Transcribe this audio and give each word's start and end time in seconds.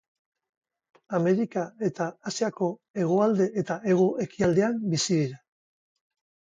Amerika 1.17 1.65
eta 1.89 2.09
Asiako 2.33 2.71
hegoalde 3.03 3.49
eta 3.65 3.81
hego-ekialdean 3.87 4.85
bizi 4.97 5.15
dira. 5.25 5.43